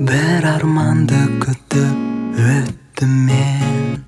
[0.00, 3.98] бір арманды күтіп өттім мен.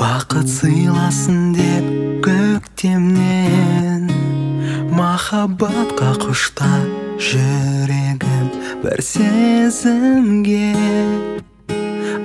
[0.00, 1.84] Бақыт сыйласын деп
[2.24, 4.08] көктемнен
[4.96, 6.70] махаббатқа құшта
[7.28, 8.46] жүрегім
[8.84, 10.72] бір сезімге.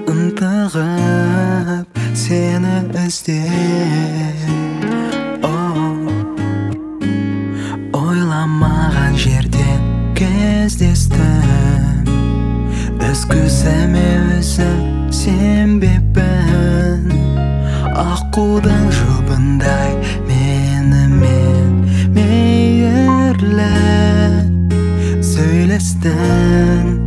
[0.07, 4.47] Ынтығып сені іздеп.
[7.97, 9.69] Ойламаған жерде
[10.15, 11.46] кездестім
[13.67, 17.09] өзім сенбеппін
[18.03, 19.91] аққудың жұбындай
[20.27, 21.73] менімен
[22.15, 23.71] мейірлі
[25.31, 27.06] сөйлестің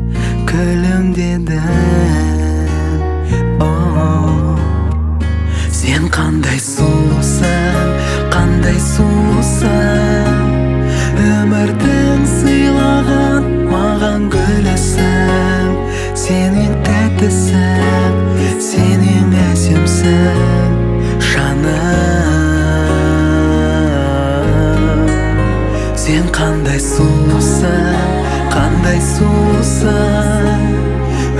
[26.70, 28.20] қандай сұлусың
[28.52, 30.60] қандай сұлусың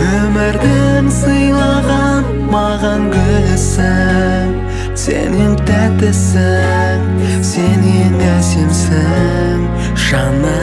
[0.03, 4.51] өмірдің сыйлаған маған гүлісің
[4.98, 7.06] сен ең тәттісің
[7.47, 9.70] сен ең әсемсің
[10.08, 10.58] жаным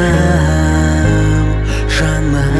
[1.87, 2.59] жаным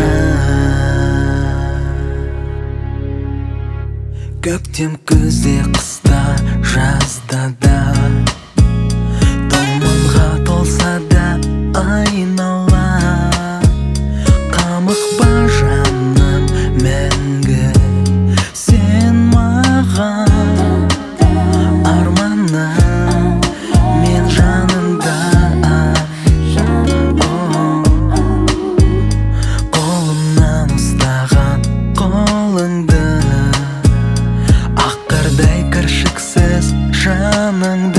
[4.47, 6.23] көктем күзде қыста
[6.72, 7.67] жазда да
[37.59, 37.97] 能